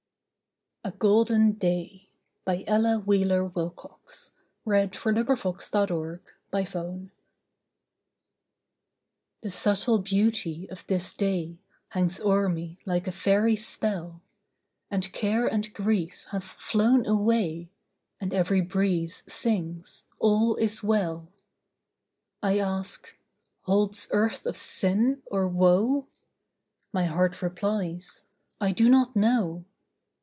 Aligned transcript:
A 0.83 0.89
Golden 0.89 1.51
Day 1.51 2.09
An 2.47 2.63
Ella 2.65 2.97
Wheeler 2.97 3.45
Wilcox 3.45 4.31
Poem 4.65 4.77
A 4.77 4.87
GOLDEN 4.87 6.31
DAY 6.51 7.11
The 9.43 9.49
subtle 9.51 9.99
beauty 9.99 10.67
of 10.71 10.87
this 10.87 11.13
day 11.13 11.59
Hangs 11.89 12.19
o'er 12.19 12.49
me 12.49 12.79
like 12.83 13.05
a 13.05 13.11
fairy 13.11 13.55
spell, 13.55 14.23
And 14.89 15.13
care 15.13 15.45
and 15.45 15.71
grief 15.71 16.25
have 16.31 16.43
flown 16.43 17.05
away, 17.05 17.69
And 18.19 18.33
every 18.33 18.61
breeze 18.61 19.21
sings, 19.31 20.07
"All 20.17 20.55
is 20.55 20.81
well." 20.81 21.31
I 22.41 22.57
ask, 22.57 23.15
"Holds 23.65 24.07
earth 24.09 24.47
of 24.47 24.57
sin, 24.57 25.21
or 25.27 25.47
woe?" 25.47 26.07
My 26.91 27.05
heart 27.05 27.43
replies, 27.43 28.23
"I 28.59 28.71
do 28.71 28.89
not 28.89 29.15
know." 29.15 29.65